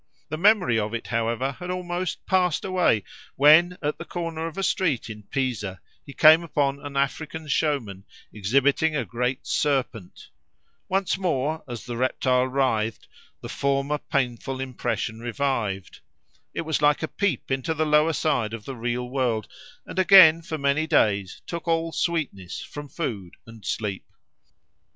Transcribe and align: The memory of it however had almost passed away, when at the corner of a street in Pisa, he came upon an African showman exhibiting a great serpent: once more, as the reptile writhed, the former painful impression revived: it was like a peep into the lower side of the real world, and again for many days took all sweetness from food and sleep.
The 0.29 0.35
memory 0.39 0.79
of 0.79 0.95
it 0.95 1.05
however 1.05 1.51
had 1.59 1.69
almost 1.69 2.25
passed 2.25 2.65
away, 2.65 3.03
when 3.35 3.77
at 3.83 3.99
the 3.99 4.03
corner 4.03 4.47
of 4.47 4.57
a 4.57 4.63
street 4.63 5.11
in 5.11 5.21
Pisa, 5.21 5.79
he 6.03 6.11
came 6.11 6.41
upon 6.41 6.83
an 6.83 6.97
African 6.97 7.47
showman 7.47 8.05
exhibiting 8.33 8.95
a 8.95 9.05
great 9.05 9.45
serpent: 9.45 10.29
once 10.89 11.19
more, 11.19 11.63
as 11.67 11.85
the 11.85 11.97
reptile 11.97 12.45
writhed, 12.47 13.07
the 13.41 13.47
former 13.47 13.99
painful 13.99 14.59
impression 14.59 15.19
revived: 15.19 15.99
it 16.55 16.61
was 16.61 16.81
like 16.81 17.03
a 17.03 17.07
peep 17.07 17.51
into 17.51 17.75
the 17.75 17.85
lower 17.85 18.13
side 18.13 18.55
of 18.55 18.65
the 18.65 18.75
real 18.75 19.07
world, 19.07 19.47
and 19.85 19.99
again 19.99 20.41
for 20.41 20.57
many 20.57 20.87
days 20.87 21.43
took 21.45 21.67
all 21.67 21.91
sweetness 21.91 22.59
from 22.61 22.89
food 22.89 23.33
and 23.45 23.65
sleep. 23.67 24.05